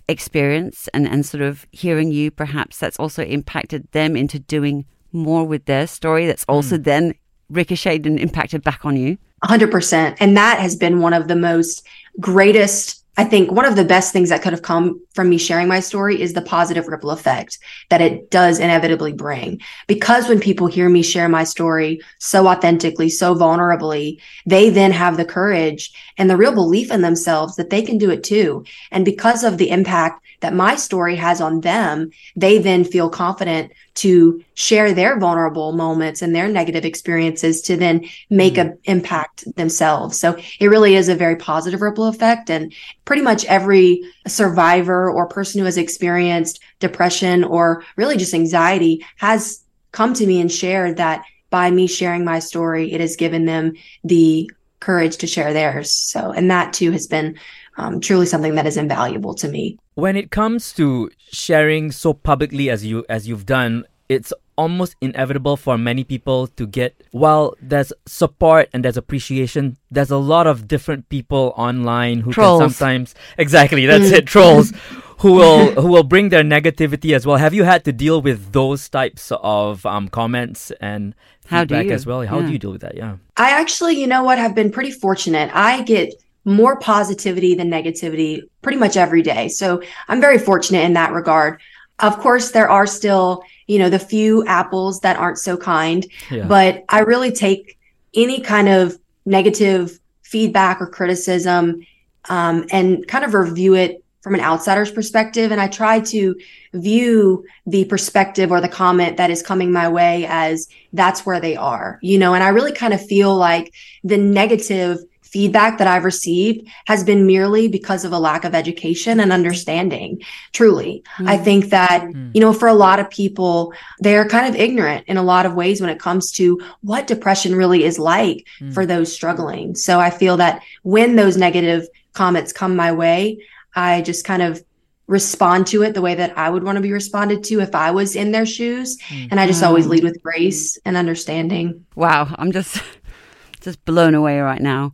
experience 0.09 0.89
and, 0.93 1.07
and 1.07 1.25
sort 1.25 1.41
of 1.41 1.65
hearing 1.71 2.11
you 2.11 2.29
perhaps 2.29 2.77
that's 2.77 2.99
also 2.99 3.23
impacted 3.23 3.89
them 3.93 4.17
into 4.17 4.37
doing 4.37 4.85
more 5.13 5.45
with 5.45 5.65
their 5.65 5.87
story 5.87 6.25
that's 6.27 6.45
also 6.47 6.77
hmm. 6.77 6.83
then 6.83 7.13
ricocheted 7.49 8.05
and 8.05 8.19
impacted 8.19 8.63
back 8.63 8.85
on 8.85 8.95
you? 8.95 9.17
100%. 9.43 10.17
And 10.19 10.37
that 10.37 10.59
has 10.59 10.75
been 10.75 10.99
one 10.99 11.13
of 11.13 11.27
the 11.27 11.35
most 11.35 11.85
greatest, 12.19 13.03
I 13.17 13.23
think, 13.23 13.51
one 13.51 13.65
of 13.65 13.75
the 13.75 13.83
best 13.83 14.13
things 14.13 14.29
that 14.29 14.41
could 14.41 14.53
have 14.53 14.61
come 14.61 15.01
from 15.15 15.29
me 15.29 15.37
sharing 15.37 15.67
my 15.67 15.79
story 15.79 16.21
is 16.21 16.33
the 16.33 16.41
positive 16.41 16.87
ripple 16.87 17.09
effect 17.09 17.57
that 17.89 18.01
it 18.01 18.29
does 18.29 18.59
inevitably 18.59 19.13
bring. 19.13 19.59
Because 19.87 20.29
when 20.29 20.39
people 20.39 20.67
hear 20.67 20.89
me 20.89 21.01
share 21.01 21.27
my 21.27 21.43
story 21.43 22.01
so 22.19 22.47
authentically, 22.47 23.09
so 23.09 23.33
vulnerably, 23.33 24.19
they 24.45 24.69
then 24.69 24.91
have 24.91 25.17
the 25.17 25.25
courage 25.25 25.91
and 26.17 26.29
the 26.29 26.37
real 26.37 26.53
belief 26.53 26.91
in 26.91 27.01
themselves 27.01 27.55
that 27.55 27.71
they 27.71 27.81
can 27.81 27.97
do 27.97 28.11
it 28.11 28.23
too. 28.23 28.63
And 28.91 29.03
because 29.03 29.43
of 29.43 29.57
the 29.57 29.71
impact 29.71 30.23
that 30.41 30.53
my 30.53 30.75
story 30.75 31.15
has 31.15 31.41
on 31.41 31.61
them, 31.61 32.11
they 32.35 32.57
then 32.59 32.83
feel 32.83 33.09
confident 33.09 33.71
to 33.93 34.43
share 34.53 34.93
their 34.93 35.19
vulnerable 35.19 35.73
moments 35.73 36.21
and 36.21 36.35
their 36.35 36.47
negative 36.47 36.85
experiences 36.85 37.61
to 37.61 37.75
then 37.75 38.05
make 38.29 38.57
an 38.57 38.69
mm-hmm. 38.69 38.91
impact 38.91 39.43
themselves. 39.55 40.17
So 40.19 40.37
it 40.59 40.67
really 40.67 40.95
is 40.95 41.09
a 41.09 41.15
very 41.15 41.35
positive 41.35 41.81
ripple 41.81 42.05
effect. 42.05 42.49
And 42.49 42.73
pretty 43.05 43.21
much 43.21 43.45
every 43.45 44.01
survivor 44.27 45.11
or 45.11 45.27
person 45.27 45.59
who 45.59 45.65
has 45.65 45.77
experienced 45.77 46.61
depression 46.79 47.43
or 47.43 47.83
really 47.95 48.17
just 48.17 48.33
anxiety 48.33 49.05
has 49.17 49.63
come 49.91 50.13
to 50.13 50.25
me 50.25 50.39
and 50.39 50.51
shared 50.51 50.97
that 50.97 51.23
by 51.49 51.69
me 51.69 51.85
sharing 51.85 52.23
my 52.23 52.39
story, 52.39 52.93
it 52.93 53.01
has 53.01 53.17
given 53.17 53.45
them 53.45 53.73
the 54.03 54.49
courage 54.79 55.17
to 55.17 55.27
share 55.27 55.53
theirs. 55.53 55.93
So, 55.93 56.31
and 56.31 56.49
that 56.49 56.73
too 56.73 56.91
has 56.91 57.07
been 57.07 57.37
um, 57.81 57.99
truly 57.99 58.27
something 58.27 58.55
that 58.55 58.67
is 58.67 58.77
invaluable 58.77 59.33
to 59.33 59.47
me. 59.49 59.77
When 59.95 60.15
it 60.15 60.29
comes 60.29 60.71
to 60.73 61.09
sharing 61.17 61.91
so 61.91 62.13
publicly 62.13 62.69
as 62.69 62.85
you 62.85 63.03
as 63.09 63.27
you've 63.27 63.45
done, 63.45 63.85
it's 64.07 64.31
almost 64.55 64.95
inevitable 65.01 65.57
for 65.57 65.77
many 65.77 66.03
people 66.03 66.45
to 66.45 66.67
get 66.67 66.93
while 67.11 67.55
there's 67.61 67.91
support 68.05 68.69
and 68.73 68.85
there's 68.85 68.97
appreciation, 68.97 69.77
there's 69.89 70.11
a 70.11 70.17
lot 70.17 70.45
of 70.45 70.67
different 70.67 71.09
people 71.09 71.53
online 71.57 72.19
who 72.19 72.31
Trolls. 72.31 72.61
can 72.61 72.69
sometimes 72.69 73.15
exactly 73.39 73.87
that's 73.87 74.11
it, 74.11 74.27
trolls 74.27 74.71
who 75.17 75.31
will 75.39 75.71
who 75.81 75.87
will 75.87 76.03
bring 76.03 76.29
their 76.29 76.43
negativity 76.43 77.15
as 77.15 77.25
well. 77.25 77.37
Have 77.37 77.55
you 77.55 77.63
had 77.63 77.83
to 77.85 77.91
deal 77.91 78.21
with 78.21 78.51
those 78.51 78.87
types 78.89 79.31
of 79.41 79.83
um, 79.87 80.07
comments 80.09 80.71
and 80.79 81.15
How 81.47 81.63
do 81.63 81.73
feedback 81.73 81.87
you? 81.87 81.93
as 81.93 82.05
well? 82.05 82.21
How 82.27 82.41
do 82.41 82.51
you 82.51 82.59
deal 82.59 82.71
with 82.71 82.81
that? 82.81 82.95
Yeah. 82.95 83.17
I 83.37 83.49
actually, 83.59 83.99
you 83.99 84.05
know 84.05 84.23
what, 84.23 84.37
have 84.37 84.53
been 84.53 84.71
pretty 84.71 84.91
fortunate. 84.91 85.49
I 85.53 85.81
get 85.81 86.13
more 86.45 86.79
positivity 86.79 87.53
than 87.55 87.69
negativity 87.69 88.41
pretty 88.61 88.77
much 88.77 88.97
every 88.97 89.21
day. 89.21 89.47
So 89.47 89.81
I'm 90.07 90.19
very 90.21 90.39
fortunate 90.39 90.83
in 90.83 90.93
that 90.93 91.11
regard. 91.13 91.59
Of 91.99 92.17
course, 92.17 92.51
there 92.51 92.69
are 92.69 92.87
still, 92.87 93.43
you 93.67 93.77
know, 93.77 93.89
the 93.89 93.99
few 93.99 94.45
apples 94.47 95.01
that 95.01 95.17
aren't 95.17 95.37
so 95.37 95.55
kind, 95.55 96.05
Yeah. 96.31 96.47
but 96.47 96.83
I 96.89 96.99
really 97.01 97.31
take 97.31 97.77
any 98.15 98.41
kind 98.41 98.67
of 98.69 98.97
negative 99.25 99.99
feedback 100.23 100.81
or 100.81 100.87
criticism 100.87 101.85
um, 102.29 102.65
and 102.71 103.07
kind 103.07 103.23
of 103.23 103.33
review 103.33 103.75
it 103.75 104.03
from 104.21 104.35
an 104.35 104.41
outsider's 104.41 104.91
perspective. 104.91 105.51
And 105.51 105.59
I 105.59 105.67
try 105.67 105.99
to 105.99 106.35
view 106.73 107.43
the 107.65 107.85
perspective 107.85 108.51
or 108.51 108.61
the 108.61 108.69
comment 108.69 109.17
that 109.17 109.29
is 109.31 109.41
coming 109.41 109.71
my 109.71 109.87
way 109.89 110.25
as 110.29 110.67
that's 110.93 111.25
where 111.25 111.39
they 111.39 111.55
are, 111.55 111.99
you 112.01 112.17
know, 112.17 112.33
and 112.33 112.43
I 112.43 112.49
really 112.49 112.71
kind 112.71 112.93
of 112.93 113.05
feel 113.05 113.35
like 113.35 113.73
the 114.03 114.17
negative 114.17 114.99
feedback 115.31 115.77
that 115.77 115.87
I've 115.87 116.03
received 116.03 116.67
has 116.85 117.03
been 117.03 117.25
merely 117.25 117.67
because 117.67 118.03
of 118.03 118.11
a 118.11 118.19
lack 118.19 118.43
of 118.43 118.53
education 118.53 119.19
and 119.19 119.31
understanding. 119.31 120.21
Truly. 120.51 121.03
I 121.19 121.37
think 121.37 121.69
that, 121.69 122.01
Mm. 122.03 122.31
you 122.33 122.41
know, 122.41 122.53
for 122.53 122.67
a 122.67 122.73
lot 122.73 122.99
of 122.99 123.09
people, 123.09 123.73
they're 123.99 124.27
kind 124.27 124.47
of 124.47 124.59
ignorant 124.59 125.05
in 125.07 125.17
a 125.17 125.23
lot 125.23 125.45
of 125.45 125.53
ways 125.53 125.79
when 125.79 125.89
it 125.89 125.99
comes 125.99 126.31
to 126.33 126.59
what 126.81 127.07
depression 127.07 127.55
really 127.55 127.83
is 127.85 127.97
like 127.97 128.45
Mm. 128.59 128.73
for 128.73 128.85
those 128.85 129.11
struggling. 129.13 129.75
So 129.75 129.99
I 129.99 130.09
feel 130.09 130.37
that 130.37 130.61
when 130.83 131.15
those 131.15 131.37
negative 131.37 131.87
comments 132.13 132.51
come 132.51 132.75
my 132.75 132.91
way, 132.91 133.37
I 133.73 134.01
just 134.01 134.25
kind 134.25 134.41
of 134.41 134.61
respond 135.07 135.67
to 135.67 135.83
it 135.83 135.93
the 135.93 136.01
way 136.01 136.15
that 136.15 136.37
I 136.37 136.49
would 136.49 136.63
want 136.63 136.75
to 136.77 136.81
be 136.81 136.91
responded 136.91 137.43
to 137.45 137.59
if 137.61 137.75
I 137.75 137.91
was 137.91 138.15
in 138.15 138.31
their 138.31 138.45
shoes. 138.45 138.97
Mm. 139.09 139.27
And 139.31 139.39
I 139.39 139.47
just 139.47 139.63
always 139.63 139.87
lead 139.87 140.03
with 140.03 140.21
grace 140.23 140.77
and 140.85 140.95
understanding. 140.97 141.85
Wow, 141.95 142.33
I'm 142.37 142.51
just 142.51 142.81
just 143.61 143.83
blown 143.85 144.15
away 144.15 144.39
right 144.39 144.61
now. 144.61 144.93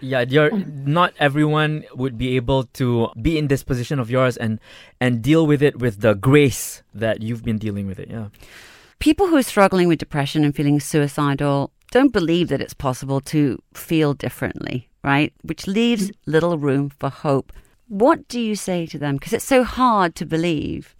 Yeah, 0.00 0.24
you're 0.28 0.50
not 0.50 1.14
everyone 1.18 1.84
would 1.94 2.16
be 2.16 2.36
able 2.36 2.64
to 2.74 3.10
be 3.20 3.38
in 3.38 3.48
this 3.48 3.64
position 3.64 3.98
of 3.98 4.10
yours 4.10 4.36
and 4.36 4.60
and 5.00 5.22
deal 5.22 5.46
with 5.46 5.62
it 5.62 5.78
with 5.78 6.00
the 6.00 6.14
grace 6.14 6.82
that 6.94 7.22
you've 7.22 7.44
been 7.44 7.58
dealing 7.58 7.86
with 7.86 7.98
it. 7.98 8.08
Yeah. 8.10 8.28
People 8.98 9.28
who 9.28 9.36
are 9.36 9.42
struggling 9.42 9.88
with 9.88 9.98
depression 9.98 10.44
and 10.44 10.54
feeling 10.54 10.80
suicidal 10.80 11.72
don't 11.90 12.12
believe 12.12 12.48
that 12.48 12.60
it's 12.60 12.74
possible 12.74 13.20
to 13.20 13.62
feel 13.74 14.12
differently, 14.14 14.88
right? 15.02 15.32
Which 15.42 15.66
leaves 15.66 16.10
little 16.26 16.58
room 16.58 16.90
for 16.90 17.08
hope. 17.08 17.52
What 17.88 18.28
do 18.28 18.40
you 18.40 18.54
say 18.54 18.86
to 18.86 18.98
them? 18.98 19.16
Because 19.16 19.32
it's 19.32 19.44
so 19.44 19.64
hard 19.64 20.14
to 20.16 20.26
believe 20.26 20.94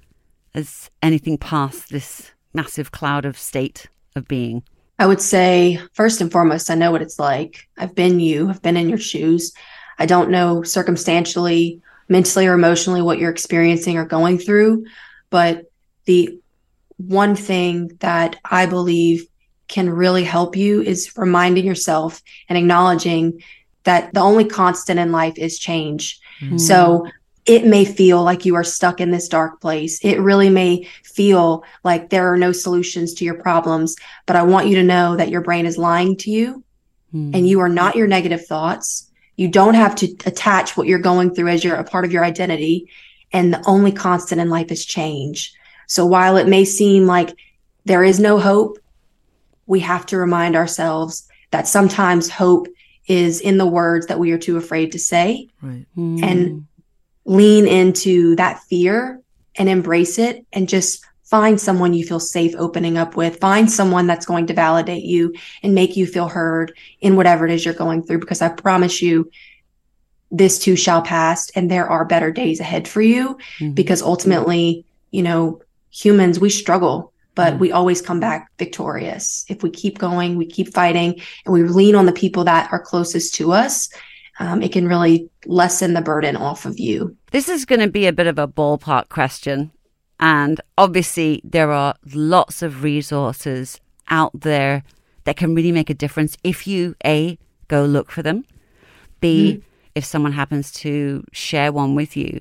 as 0.54 0.90
anything 1.02 1.36
past 1.38 1.90
this 1.90 2.30
massive 2.54 2.90
cloud 2.90 3.24
of 3.24 3.36
state 3.36 3.88
of 4.16 4.26
being. 4.26 4.62
I 4.98 5.06
would 5.06 5.20
say, 5.20 5.78
first 5.92 6.20
and 6.20 6.30
foremost, 6.30 6.70
I 6.70 6.74
know 6.74 6.90
what 6.90 7.02
it's 7.02 7.18
like. 7.18 7.68
I've 7.76 7.94
been 7.94 8.18
you, 8.18 8.50
I've 8.50 8.62
been 8.62 8.76
in 8.76 8.88
your 8.88 8.98
shoes. 8.98 9.52
I 9.98 10.06
don't 10.06 10.30
know 10.30 10.62
circumstantially, 10.62 11.80
mentally, 12.08 12.46
or 12.46 12.54
emotionally 12.54 13.02
what 13.02 13.18
you're 13.18 13.30
experiencing 13.30 13.96
or 13.96 14.04
going 14.04 14.38
through. 14.38 14.86
But 15.30 15.70
the 16.04 16.40
one 16.96 17.36
thing 17.36 17.96
that 18.00 18.36
I 18.44 18.66
believe 18.66 19.26
can 19.68 19.90
really 19.90 20.24
help 20.24 20.56
you 20.56 20.82
is 20.82 21.16
reminding 21.16 21.66
yourself 21.66 22.22
and 22.48 22.56
acknowledging 22.58 23.42
that 23.84 24.12
the 24.14 24.20
only 24.20 24.44
constant 24.44 24.98
in 24.98 25.12
life 25.12 25.36
is 25.36 25.58
change. 25.58 26.18
Mm-hmm. 26.40 26.58
So 26.58 27.06
it 27.48 27.64
may 27.64 27.86
feel 27.86 28.22
like 28.22 28.44
you 28.44 28.54
are 28.54 28.62
stuck 28.62 29.00
in 29.00 29.10
this 29.10 29.26
dark 29.26 29.60
place. 29.60 29.98
It 30.04 30.20
really 30.20 30.50
may 30.50 30.86
feel 31.02 31.64
like 31.82 32.10
there 32.10 32.30
are 32.30 32.36
no 32.36 32.52
solutions 32.52 33.14
to 33.14 33.24
your 33.24 33.40
problems, 33.40 33.96
but 34.26 34.36
I 34.36 34.42
want 34.42 34.68
you 34.68 34.74
to 34.76 34.82
know 34.82 35.16
that 35.16 35.30
your 35.30 35.40
brain 35.40 35.64
is 35.64 35.78
lying 35.78 36.14
to 36.18 36.30
you 36.30 36.62
mm. 37.12 37.34
and 37.34 37.48
you 37.48 37.60
are 37.60 37.68
not 37.70 37.96
your 37.96 38.06
negative 38.06 38.46
thoughts. 38.46 39.10
You 39.36 39.48
don't 39.48 39.74
have 39.74 39.94
to 39.96 40.14
attach 40.26 40.76
what 40.76 40.86
you're 40.86 40.98
going 40.98 41.34
through 41.34 41.48
as 41.48 41.64
you're 41.64 41.76
a 41.76 41.84
part 41.84 42.04
of 42.04 42.12
your 42.12 42.24
identity. 42.24 42.90
And 43.32 43.52
the 43.52 43.64
only 43.66 43.92
constant 43.92 44.42
in 44.42 44.50
life 44.50 44.70
is 44.70 44.84
change. 44.84 45.54
So 45.86 46.04
while 46.04 46.36
it 46.36 46.48
may 46.48 46.66
seem 46.66 47.06
like 47.06 47.34
there 47.86 48.04
is 48.04 48.20
no 48.20 48.38
hope, 48.38 48.78
we 49.66 49.80
have 49.80 50.04
to 50.06 50.18
remind 50.18 50.54
ourselves 50.54 51.26
that 51.50 51.66
sometimes 51.66 52.28
hope 52.28 52.68
is 53.06 53.40
in 53.40 53.56
the 53.56 53.66
words 53.66 54.06
that 54.08 54.18
we 54.18 54.32
are 54.32 54.38
too 54.38 54.58
afraid 54.58 54.92
to 54.92 54.98
say. 54.98 55.48
Right. 55.62 55.86
Mm. 55.96 56.22
And 56.22 56.66
lean 57.28 57.66
into 57.66 58.34
that 58.36 58.62
fear 58.64 59.20
and 59.56 59.68
embrace 59.68 60.18
it 60.18 60.46
and 60.54 60.66
just 60.66 61.04
find 61.24 61.60
someone 61.60 61.92
you 61.92 62.02
feel 62.02 62.18
safe 62.18 62.54
opening 62.56 62.96
up 62.96 63.16
with 63.16 63.38
find 63.38 63.70
someone 63.70 64.06
that's 64.06 64.24
going 64.24 64.46
to 64.46 64.54
validate 64.54 65.04
you 65.04 65.34
and 65.62 65.74
make 65.74 65.94
you 65.94 66.06
feel 66.06 66.26
heard 66.26 66.72
in 67.02 67.16
whatever 67.16 67.46
it 67.46 67.52
is 67.52 67.66
you're 67.66 67.74
going 67.74 68.02
through 68.02 68.18
because 68.18 68.40
i 68.40 68.48
promise 68.48 69.02
you 69.02 69.30
this 70.30 70.58
too 70.58 70.74
shall 70.74 71.02
pass 71.02 71.50
and 71.50 71.70
there 71.70 71.86
are 71.86 72.06
better 72.06 72.32
days 72.32 72.60
ahead 72.60 72.88
for 72.88 73.02
you 73.02 73.36
mm-hmm. 73.58 73.72
because 73.72 74.00
ultimately 74.00 74.86
you 75.10 75.22
know 75.22 75.60
humans 75.90 76.40
we 76.40 76.48
struggle 76.48 77.12
but 77.34 77.52
mm-hmm. 77.52 77.60
we 77.60 77.72
always 77.72 78.00
come 78.00 78.20
back 78.20 78.50
victorious 78.58 79.44
if 79.50 79.62
we 79.62 79.68
keep 79.68 79.98
going 79.98 80.38
we 80.38 80.46
keep 80.46 80.72
fighting 80.72 81.20
and 81.44 81.52
we 81.52 81.62
lean 81.62 81.94
on 81.94 82.06
the 82.06 82.12
people 82.12 82.44
that 82.44 82.72
are 82.72 82.80
closest 82.80 83.34
to 83.34 83.52
us 83.52 83.90
um, 84.38 84.62
it 84.62 84.72
can 84.72 84.86
really 84.86 85.30
lessen 85.46 85.94
the 85.94 86.00
burden 86.00 86.36
off 86.36 86.64
of 86.64 86.78
you. 86.78 87.16
This 87.30 87.48
is 87.48 87.64
going 87.64 87.80
to 87.80 87.90
be 87.90 88.06
a 88.06 88.12
bit 88.12 88.26
of 88.26 88.38
a 88.38 88.48
ballpark 88.48 89.08
question. 89.08 89.72
And 90.20 90.60
obviously, 90.76 91.40
there 91.44 91.70
are 91.70 91.94
lots 92.12 92.62
of 92.62 92.82
resources 92.82 93.80
out 94.08 94.32
there 94.40 94.82
that 95.24 95.36
can 95.36 95.54
really 95.54 95.72
make 95.72 95.90
a 95.90 95.94
difference 95.94 96.36
if 96.42 96.66
you, 96.66 96.94
A, 97.04 97.38
go 97.68 97.84
look 97.84 98.10
for 98.10 98.22
them, 98.22 98.44
B, 99.20 99.54
mm. 99.54 99.62
if 99.94 100.04
someone 100.04 100.32
happens 100.32 100.72
to 100.72 101.24
share 101.32 101.70
one 101.72 101.94
with 101.94 102.16
you. 102.16 102.40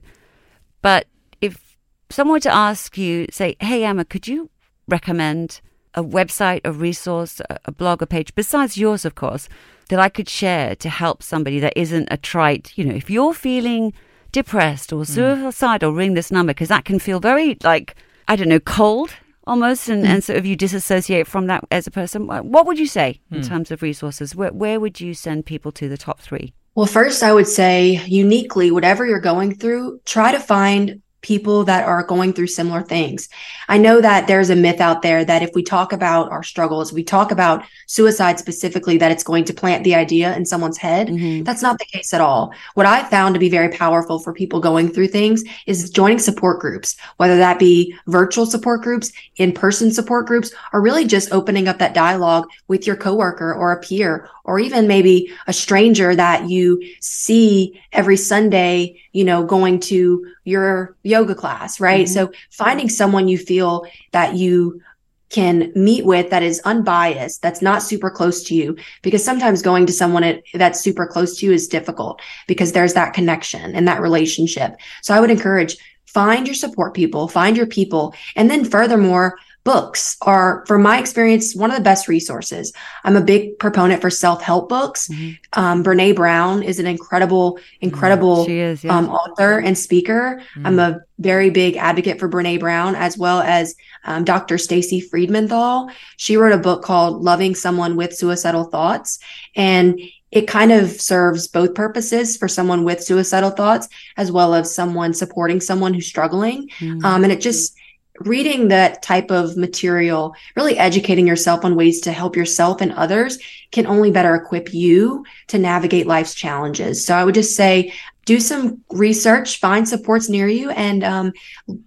But 0.82 1.08
if 1.42 1.78
someone 2.10 2.36
were 2.36 2.40
to 2.42 2.54
ask 2.54 2.98
you, 2.98 3.28
say, 3.32 3.58
hey, 3.60 3.84
Emma, 3.84 4.06
could 4.06 4.28
you 4.28 4.50
recommend 4.88 5.62
a 5.94 6.04
website, 6.04 6.62
a 6.64 6.72
resource, 6.72 7.42
a 7.66 7.72
blog, 7.72 8.02
a 8.02 8.08
page, 8.08 8.36
besides 8.36 8.78
yours, 8.78 9.06
of 9.06 9.16
course, 9.16 9.50
that 9.90 10.00
I 10.00 10.10
could 10.10 10.30
share 10.30 10.76
to 10.76 10.90
help 10.90 11.24
somebody 11.24 11.60
that 11.60 11.74
isn't 11.76 12.08
a 12.12 12.18
trite, 12.18 12.74
you 12.76 12.86
know, 12.86 12.94
if 12.94 13.10
you're 13.10 13.34
feeling 13.34 13.94
depressed 14.32 14.92
or 14.92 14.98
hmm. 14.98 15.12
suicidal, 15.12 15.92
mm. 15.92 15.98
ring 15.98 16.14
this 16.14 16.32
number 16.32 16.54
because 16.54 16.68
that 16.68 16.86
can 16.86 17.00
feel 17.00 17.20
very 17.20 17.58
like, 17.64 17.96
I 18.28 18.36
don't 18.36 18.50
know, 18.50 18.60
cold 18.60 19.12
almost 19.46 19.88
and, 19.88 20.04
mm. 20.04 20.08
and 20.08 20.24
sort 20.24 20.38
of 20.38 20.46
you 20.46 20.56
disassociate 20.56 21.26
from 21.26 21.48
that 21.48 21.64
as 21.72 21.88
a 21.88 21.92
person. 21.92 22.28
What 22.28 22.66
would 22.66 22.78
you 22.78 22.88
say 22.88 23.22
in 23.32 23.42
mm. 23.42 23.48
terms 23.48 23.72
of 23.72 23.82
resources? 23.82 24.36
Where, 24.36 24.52
where 24.52 24.80
would 24.80 25.00
you 25.00 25.14
send 25.14 25.46
people 25.46 25.72
to 25.74 25.88
the 25.88 25.98
top 25.98 26.20
three? 26.20 26.54
Well, 26.76 26.86
first, 26.86 27.24
I 27.24 27.34
would 27.34 27.48
say 27.48 28.04
uniquely, 28.06 28.70
whatever 28.70 29.06
you're 29.06 29.20
going 29.20 29.56
through, 29.56 30.02
try 30.06 30.32
to 30.32 30.40
find 30.40 31.02
people 31.28 31.66
that 31.66 31.86
are 31.86 32.04
going 32.04 32.32
through 32.32 32.48
similar 32.48 32.82
things. 32.82 33.28
I 33.68 33.78
know 33.78 34.00
that 34.00 34.28
there's 34.28 34.50
a 34.50 34.56
myth 34.56 34.80
out 34.80 35.02
there 35.02 35.26
that 35.26 35.44
if 35.44 35.50
we 35.54 35.62
talk 35.62 35.92
about 35.92 36.32
our 36.32 36.42
struggles, 36.42 36.94
we 36.94 37.04
talk 37.04 37.32
about 37.32 37.66
suicide 37.86 38.40
specifically, 38.40 38.98
that 38.98 39.12
it's 39.12 39.26
going 39.26 39.44
to 39.44 39.54
plant 39.54 39.84
the 39.84 39.94
idea 39.94 40.34
in 40.38 40.46
someone's 40.46 40.78
head. 40.78 41.10
Mm-hmm. 41.10 41.44
That's 41.44 41.62
not 41.62 41.80
the 41.80 41.86
case 41.86 42.14
at 42.14 42.22
all. 42.22 42.54
What 42.76 42.86
I 42.86 43.04
found 43.04 43.36
to 43.36 43.40
be 43.40 43.50
very 43.50 43.68
powerful 43.68 44.20
for 44.20 44.32
people 44.32 44.62
going 44.62 44.88
through 44.90 45.10
things 45.10 45.44
is 45.66 45.90
joining 45.90 46.20
support 46.20 46.62
groups, 46.62 46.96
whether 47.18 47.36
that 47.36 47.60
be 47.60 47.94
virtual 48.08 48.46
support 48.46 48.82
groups, 48.82 49.12
in 49.36 49.52
person 49.52 49.92
support 49.92 50.28
groups, 50.28 50.54
or 50.72 50.82
really 50.82 51.06
just 51.06 51.34
opening 51.34 51.68
up 51.68 51.78
that 51.80 51.94
dialogue 51.94 52.48
with 52.70 52.88
your 52.88 52.96
coworker 52.96 53.54
or 53.54 53.74
a 53.74 53.82
peer 53.82 54.30
or 54.48 54.60
even 54.60 54.88
maybe 54.88 55.32
a 55.46 55.54
stranger 55.54 56.16
that 56.16 56.50
you 56.50 56.82
see 57.02 57.80
every 57.92 58.18
Sunday, 58.18 59.00
you 59.12 59.24
know, 59.24 59.44
going 59.44 59.80
to 59.82 60.26
your 60.46 60.96
yoga 61.04 61.36
class, 61.36 61.80
right? 61.80 62.06
Mm-hmm. 62.06 62.14
So 62.14 62.32
finding 62.50 62.90
someone 62.90 63.28
you 63.28 63.38
feel 63.38 63.86
that 64.14 64.36
you 64.36 64.82
can 65.30 65.74
meet 65.76 66.06
with 66.06 66.30
that 66.30 66.42
is 66.42 66.62
unbiased, 66.64 67.42
that's 67.42 67.62
not 67.62 67.84
super 67.84 68.10
close 68.10 68.42
to 68.46 68.56
you, 68.56 68.78
because 69.02 69.24
sometimes 69.24 69.62
going 69.62 69.86
to 69.86 69.92
someone 69.92 70.42
that's 70.54 70.80
super 70.80 71.06
close 71.06 71.38
to 71.38 71.46
you 71.46 71.52
is 71.52 71.68
difficult 71.68 72.22
because 72.48 72.72
there's 72.72 72.94
that 72.94 73.14
connection 73.14 73.76
and 73.76 73.86
that 73.88 74.02
relationship. 74.02 74.78
So 75.02 75.14
I 75.14 75.20
would 75.20 75.30
encourage 75.30 75.76
find 76.06 76.48
your 76.48 76.56
support 76.56 76.94
people, 76.94 77.28
find 77.28 77.58
your 77.58 77.68
people. 77.68 78.16
And 78.38 78.50
then 78.50 78.64
furthermore, 78.64 79.38
books 79.68 80.16
are, 80.22 80.64
from 80.66 80.82
my 80.82 80.98
experience, 80.98 81.54
one 81.54 81.70
of 81.70 81.76
the 81.76 81.84
best 81.84 82.08
resources. 82.08 82.72
I'm 83.04 83.18
a 83.18 83.22
big 83.22 83.60
proponent 83.60 84.00
for 84.00 84.10
self 84.10 84.42
help 84.42 84.70
books. 84.70 85.10
Mm-hmm. 85.10 85.60
Um, 85.60 85.84
Brene 85.84 86.16
Brown 86.16 86.64
is 86.64 86.80
an 86.80 86.88
incredible, 86.88 87.60
incredible 87.82 88.46
mm, 88.46 88.72
is, 88.72 88.86
yeah. 88.86 88.98
um, 88.98 89.10
author 89.10 89.60
and 89.60 89.78
speaker. 89.78 90.42
Mm-hmm. 90.56 90.66
I'm 90.66 90.80
a 90.80 91.02
very 91.20 91.50
big 91.50 91.76
advocate 91.76 92.18
for 92.18 92.30
Brene 92.30 92.62
Brown, 92.62 92.96
as 92.96 93.18
well 93.18 93.42
as 93.42 93.76
um, 94.06 94.24
Dr. 94.24 94.58
Stacey 94.58 95.02
Freedenthal. 95.02 95.92
She 96.16 96.38
wrote 96.38 96.54
a 96.54 96.58
book 96.58 96.82
called 96.82 97.22
Loving 97.22 97.54
Someone 97.54 97.98
with 97.98 98.16
Suicidal 98.16 98.64
Thoughts. 98.64 99.20
And 99.54 100.00
it 100.32 100.48
kind 100.48 100.72
of 100.72 100.92
serves 100.92 101.50
both 101.50 101.74
purposes 101.74 102.38
for 102.38 102.48
someone 102.48 102.86
with 102.86 103.04
suicidal 103.04 103.50
thoughts 103.50 103.90
as 104.16 104.32
well 104.32 104.54
as 104.56 104.74
someone 104.74 105.14
supporting 105.14 105.60
someone 105.60 105.94
who's 105.94 106.08
struggling. 106.08 106.70
Mm-hmm. 106.80 107.06
Um, 107.06 107.24
and 107.24 107.34
it 107.34 107.42
just 107.42 107.76
reading 108.20 108.68
that 108.70 109.02
type 109.02 109.32
of 109.32 109.58
material, 109.58 110.36
really 110.56 110.78
educating 110.78 111.28
yourself 111.28 111.64
on 111.64 111.76
ways 111.76 112.02
to 112.02 112.12
help 112.12 112.36
yourself 112.36 112.82
and 112.82 112.92
others 112.94 113.38
can 113.72 113.86
only 113.88 114.12
better 114.12 114.36
equip 114.36 114.74
you 114.74 115.26
to 115.48 115.58
navigate 115.58 116.08
life's 116.08 116.34
challenges. 116.34 117.06
So 117.06 117.16
I 117.16 117.24
would 117.24 117.36
just 117.36 117.56
say, 117.56 117.94
do 118.26 118.40
some 118.42 118.82
research, 118.92 119.60
find 119.60 119.88
supports 119.88 120.28
near 120.28 120.48
you, 120.50 120.70
and 120.72 121.04
um, 121.04 121.34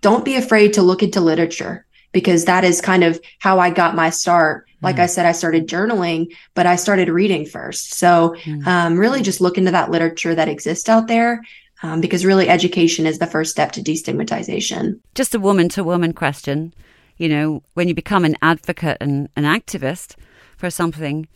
don't 0.00 0.24
be 0.24 0.36
afraid 0.36 0.72
to 0.72 0.82
look 0.82 1.02
into 1.02 1.20
literature 1.20 1.84
because 2.12 2.46
that 2.46 2.64
is 2.64 2.80
kind 2.80 3.04
of 3.04 3.20
how 3.38 3.58
I 3.58 3.70
got 3.70 3.94
my 3.94 4.10
start. 4.10 4.66
Like 4.80 4.96
mm. 4.96 5.00
I 5.00 5.06
said, 5.06 5.26
I 5.26 5.32
started 5.32 5.68
journaling, 5.68 6.34
but 6.54 6.66
I 6.66 6.76
started 6.76 7.10
reading 7.10 7.44
first. 7.44 7.94
So 7.94 8.34
mm. 8.42 8.66
um, 8.66 8.98
really 8.98 9.22
just 9.22 9.42
look 9.42 9.58
into 9.58 9.70
that 9.70 9.90
literature 9.90 10.34
that 10.34 10.48
exists 10.48 10.88
out 10.88 11.08
there 11.08 11.42
um, 11.82 12.00
because 12.00 12.24
really 12.24 12.48
education 12.48 13.06
is 13.06 13.18
the 13.18 13.26
first 13.26 13.50
step 13.50 13.72
to 13.72 13.82
destigmatization. 13.82 15.00
Just 15.14 15.34
a 15.34 15.40
woman 15.40 15.68
to 15.70 15.84
woman 15.84 16.12
question. 16.12 16.74
You 17.16 17.28
know, 17.28 17.62
when 17.74 17.88
you 17.88 17.94
become 17.94 18.24
an 18.24 18.36
advocate 18.42 18.98
and 19.00 19.28
an 19.36 19.44
activist 19.44 20.16
for 20.56 20.70
something, 20.70 21.28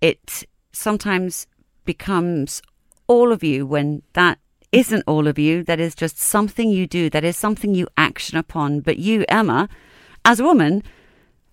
it 0.00 0.44
sometimes 0.72 1.46
becomes 1.84 2.62
all 3.06 3.32
of 3.32 3.42
you 3.42 3.66
when 3.66 4.02
that 4.12 4.38
isn't 4.72 5.04
all 5.06 5.26
of 5.26 5.38
you. 5.38 5.62
That 5.64 5.80
is 5.80 5.94
just 5.94 6.18
something 6.18 6.70
you 6.70 6.86
do, 6.86 7.10
that 7.10 7.24
is 7.24 7.36
something 7.36 7.74
you 7.74 7.88
action 7.96 8.38
upon. 8.38 8.80
But 8.80 8.98
you, 8.98 9.24
Emma, 9.28 9.68
as 10.24 10.40
a 10.40 10.44
woman, 10.44 10.82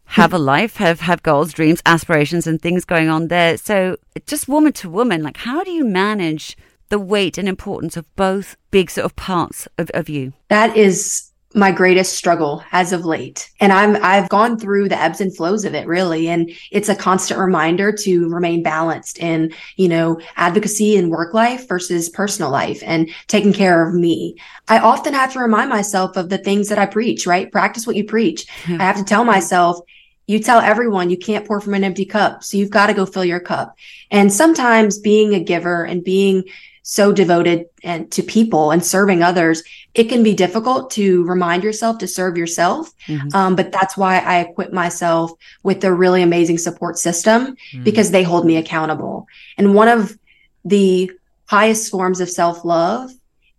have 0.10 0.34
a 0.34 0.38
life, 0.38 0.78
have 0.78 1.00
have 1.02 1.24
goals, 1.24 1.54
dreams, 1.54 1.82
aspirations, 1.86 2.46
and 2.46 2.62
things 2.62 2.86
going 2.86 3.10
on 3.10 3.28
there. 3.28 3.58
So 3.58 3.98
just 4.28 4.48
woman 4.48 4.74
to 4.74 4.90
woman, 4.90 5.24
like 5.24 5.38
how 5.38 5.64
do 5.64 5.72
you 5.72 5.84
manage 5.84 6.56
the 6.90 7.00
weight 7.00 7.38
and 7.38 7.48
importance 7.48 7.98
of 7.98 8.14
both 8.16 8.56
big 8.72 8.90
sort 8.90 9.06
of 9.06 9.16
parts 9.16 9.68
of, 9.78 9.90
of 9.94 10.10
you? 10.10 10.34
That 10.50 10.76
is 10.78 11.32
my 11.56 11.72
greatest 11.72 12.14
struggle 12.14 12.62
as 12.74 12.92
of 12.92 13.06
late. 13.06 13.50
And 13.62 13.72
I'm 13.72 13.96
I've 14.04 14.28
gone 14.28 14.60
through 14.60 14.90
the 14.90 15.02
ebbs 15.02 15.22
and 15.22 15.36
flows 15.36 15.64
of 15.64 15.74
it 15.74 15.88
really 15.88 16.28
and 16.28 16.52
it's 16.70 16.90
a 16.90 16.96
constant 16.96 17.40
reminder 17.40 17.94
to 17.94 18.28
remain 18.28 18.62
balanced 18.62 19.20
in, 19.20 19.54
you 19.78 19.88
know, 19.88 20.20
advocacy 20.36 20.98
and 20.98 21.10
work 21.10 21.34
life 21.34 21.68
versus 21.68 22.10
personal 22.10 22.52
life 22.52 22.84
and 22.86 23.10
taking 23.28 23.54
care 23.54 23.88
of 23.88 23.96
me. 23.96 24.36
I 24.68 24.80
often 24.80 25.14
have 25.14 25.32
to 25.34 25.40
remind 25.40 25.70
myself 25.70 26.18
of 26.18 26.28
the 26.28 26.38
things 26.38 26.68
that 26.68 26.78
I 26.78 26.88
preach, 26.88 27.26
right? 27.26 27.52
Practice 27.52 27.88
what 27.88 27.96
you 27.96 28.04
preach. 28.04 28.46
Yeah. 28.68 28.78
I 28.82 28.84
have 28.84 28.98
to 28.98 29.06
tell 29.06 29.24
myself 29.24 29.80
you 30.28 30.40
tell 30.40 30.60
everyone 30.60 31.10
you 31.10 31.18
can't 31.18 31.48
pour 31.48 31.62
from 31.62 31.76
an 31.76 31.84
empty 31.84 32.06
cup. 32.06 32.44
So 32.44 32.58
you've 32.58 32.70
got 32.70 32.88
to 32.88 32.94
go 32.94 33.06
fill 33.06 33.26
your 33.26 33.40
cup. 33.40 33.78
And 34.12 34.34
sometimes 34.34 35.00
being 35.00 35.36
a 35.36 35.40
giver 35.40 35.84
and 35.84 36.04
being 36.04 36.44
so 36.88 37.12
devoted 37.12 37.66
and 37.84 38.12
to 38.12 38.22
people 38.22 38.70
and 38.70 38.86
serving 38.86 39.24
others, 39.24 39.64
it 39.96 40.04
can 40.04 40.22
be 40.22 40.36
difficult 40.36 40.92
to 40.92 41.26
remind 41.26 41.64
yourself 41.64 41.98
to 41.98 42.08
serve 42.08 42.38
yourself. 42.38 42.92
Mhm. 43.08 43.34
Um, 43.34 43.56
but 43.56 43.72
that's 43.72 43.98
why 43.98 44.20
I 44.20 44.42
equip 44.42 44.72
myself 44.72 45.32
with 45.64 45.84
a 45.84 45.92
really 45.92 46.22
amazing 46.22 46.60
support 46.60 47.00
system 47.00 47.56
Mm. 47.74 47.84
because 47.84 48.12
they 48.12 48.22
hold 48.22 48.46
me 48.46 48.56
accountable. 48.58 49.26
And 49.58 49.74
one 49.74 49.88
of 49.88 50.16
the 50.64 51.10
highest 51.48 51.90
forms 51.90 52.22
of 52.22 52.30
self 52.30 52.64
love 52.64 53.10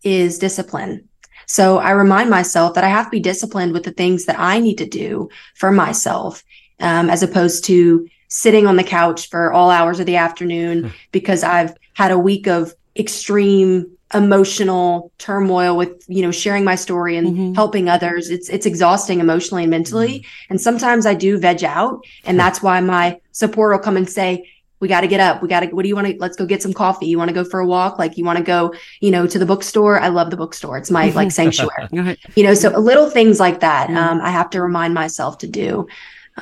is 0.04 0.38
discipline. 0.38 1.02
So 1.46 1.78
I 1.78 1.90
remind 1.90 2.30
myself 2.30 2.74
that 2.74 2.84
I 2.84 2.88
have 2.88 3.06
to 3.06 3.10
be 3.10 3.20
disciplined 3.20 3.72
with 3.72 3.82
the 3.82 3.90
things 3.90 4.26
that 4.26 4.38
I 4.38 4.60
need 4.60 4.78
to 4.78 4.86
do 4.86 5.28
for 5.56 5.72
myself, 5.72 6.44
um, 6.78 7.10
as 7.10 7.24
opposed 7.24 7.64
to 7.64 8.06
sitting 8.28 8.68
on 8.68 8.76
the 8.76 8.84
couch 8.84 9.28
for 9.30 9.52
all 9.52 9.70
hours 9.70 9.98
of 9.98 10.06
the 10.06 10.16
afternoon 10.16 10.92
because 11.10 11.42
I've 11.42 11.74
had 11.94 12.12
a 12.12 12.18
week 12.18 12.46
of 12.46 12.72
extreme 12.98 13.90
emotional 14.14 15.10
turmoil 15.18 15.76
with 15.76 15.90
you 16.06 16.22
know 16.22 16.30
sharing 16.30 16.64
my 16.64 16.76
story 16.76 17.16
and 17.16 17.26
Mhm. 17.36 17.54
helping 17.56 17.88
others. 17.88 18.30
It's 18.30 18.48
it's 18.48 18.64
exhausting 18.66 19.18
emotionally 19.20 19.64
and 19.64 19.70
mentally. 19.70 20.24
And 20.48 20.60
sometimes 20.60 21.06
i 21.06 21.14
do 21.14 21.38
veg 21.38 21.64
out 21.64 22.04
and 22.24 22.38
that's 22.38 22.62
why 22.62 22.80
my 22.80 23.18
support 23.32 23.72
will 23.72 23.80
come 23.84 23.96
and 23.96 24.08
say 24.08 24.48
we 24.78 24.88
got 24.88 25.00
to 25.00 25.08
get 25.08 25.20
up. 25.20 25.40
We 25.42 25.48
got 25.48 25.60
to 25.60 25.66
what 25.68 25.82
do 25.82 25.88
you 25.88 25.94
want 25.96 26.06
to 26.06 26.14
let's 26.20 26.36
go 26.36 26.44
get 26.46 26.62
some 26.62 26.72
coffee. 26.74 27.06
You 27.06 27.18
want 27.18 27.30
to 27.30 27.34
go 27.34 27.44
for 27.44 27.58
a 27.60 27.66
walk? 27.66 27.98
Like 27.98 28.16
you 28.18 28.24
want 28.24 28.38
to 28.38 28.44
go 28.44 28.72
you 29.00 29.10
know 29.10 29.26
to 29.26 29.38
the 29.38 29.46
bookstore? 29.46 29.98
I 29.98 30.08
love 30.08 30.30
the 30.30 30.36
bookstore. 30.36 30.78
It's 30.78 30.90
my 30.90 31.08
like 31.10 31.32
sanctuary. 31.32 31.88
You 32.36 32.44
know 32.44 32.54
so 32.54 32.68
little 32.78 33.10
things 33.10 33.40
like 33.40 33.58
that 33.60 33.88
Mhm. 33.88 33.96
um, 33.96 34.20
i 34.22 34.30
have 34.30 34.50
to 34.50 34.60
remind 34.62 34.94
myself 34.94 35.38
to 35.38 35.48
do 35.48 35.86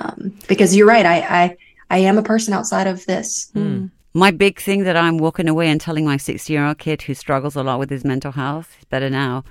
um, 0.00 0.32
because 0.48 0.76
you're 0.76 0.86
right 0.88 1.06
I, 1.06 1.16
I 1.42 1.56
i 1.90 1.98
am 1.98 2.18
a 2.18 2.22
person 2.22 2.52
outside 2.52 2.88
of 2.88 3.06
this. 3.06 3.50
Mm. 3.56 3.90
My 4.16 4.30
big 4.30 4.60
thing 4.60 4.84
that 4.84 4.96
I'm 4.96 5.18
walking 5.18 5.48
away 5.48 5.68
and 5.68 5.80
telling 5.80 6.04
my 6.04 6.16
60 6.16 6.52
year 6.52 6.64
old 6.64 6.78
kid 6.78 7.02
who 7.02 7.14
struggles 7.14 7.56
a 7.56 7.64
lot 7.64 7.80
with 7.80 7.90
his 7.90 8.04
mental 8.04 8.30
health, 8.30 8.72
he's 8.76 8.84
better 8.84 9.10
now, 9.10 9.42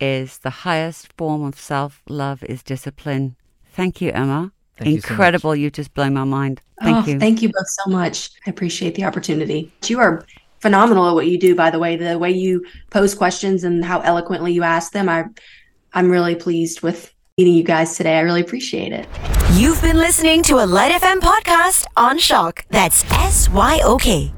is 0.00 0.38
the 0.38 0.50
highest 0.50 1.12
form 1.12 1.44
of 1.44 1.58
self 1.58 2.02
love 2.08 2.42
is 2.42 2.64
discipline. 2.64 3.36
Thank 3.72 4.00
you, 4.00 4.10
Emma. 4.10 4.50
Thank 4.76 4.88
you 4.88 5.00
so 5.00 5.08
much. 5.08 5.10
Incredible. 5.10 5.54
you 5.54 5.70
just 5.70 5.94
blow 5.94 6.10
my 6.10 6.24
mind. 6.24 6.60
Thank 6.82 7.06
oh, 7.06 7.10
you. 7.10 7.18
Thank 7.20 7.42
you 7.42 7.48
both 7.48 7.68
so 7.68 7.90
much. 7.90 8.30
I 8.44 8.50
appreciate 8.50 8.96
the 8.96 9.04
opportunity. 9.04 9.72
You 9.86 10.00
are 10.00 10.24
phenomenal 10.58 11.08
at 11.08 11.14
what 11.14 11.28
you 11.28 11.38
do, 11.38 11.54
by 11.54 11.70
the 11.70 11.78
way. 11.78 11.94
The 11.94 12.18
way 12.18 12.32
you 12.32 12.66
pose 12.90 13.14
questions 13.14 13.62
and 13.62 13.84
how 13.84 14.00
eloquently 14.00 14.52
you 14.52 14.64
ask 14.64 14.92
them. 14.92 15.08
I 15.08 15.26
I'm 15.94 16.10
really 16.10 16.34
pleased 16.34 16.82
with 16.82 17.14
meeting 17.38 17.54
you 17.54 17.62
guys 17.62 17.96
today. 17.96 18.18
I 18.18 18.20
really 18.20 18.40
appreciate 18.40 18.92
it. 18.92 19.06
You've 19.52 19.80
been 19.80 19.96
listening 19.96 20.42
to 20.42 20.56
a 20.56 20.66
Lite 20.66 21.00
FM 21.00 21.20
podcast 21.20 21.86
on 21.96 22.18
SYOK. 22.18 22.64
That's 22.68 23.04
S 23.12 23.48
Y 23.48 23.80
O 23.84 23.96
K. 23.96 24.32